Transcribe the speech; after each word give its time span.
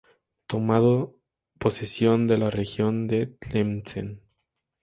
Tomando 0.47 1.15
posesión 1.59 2.25
de 2.25 2.39
la 2.39 2.49
región 2.49 3.07
de 3.07 3.27
Tlemcen. 3.27 4.23